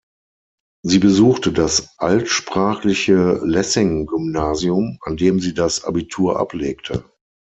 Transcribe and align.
Sie 0.83 0.97
besuchte 0.97 1.53
das 1.53 1.93
altsprachliche 1.99 3.39
Lessing-Gymnasium, 3.45 4.97
an 5.01 5.15
dem 5.15 5.39
sie 5.39 5.53
das 5.53 5.83
Abitur 5.83 6.39
ablegte. 6.39 7.05